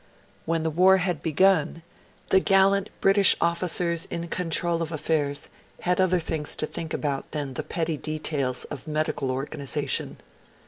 When 0.45 0.63
the 0.63 0.71
war 0.71 0.97
had 0.97 1.21
begun, 1.21 1.83
the 2.31 2.39
gallant 2.39 2.89
British 3.01 3.35
officers 3.39 4.05
in 4.07 4.29
control 4.29 4.81
of 4.81 4.91
affairs 4.91 5.49
had 5.81 6.01
other 6.01 6.19
things 6.19 6.55
to 6.55 6.65
think 6.65 6.91
about 6.91 7.29
than 7.33 7.53
the 7.53 7.61
petty 7.61 7.97
details 7.97 8.63
of 8.71 8.87
medical 8.87 9.29
organisation. 9.29 10.17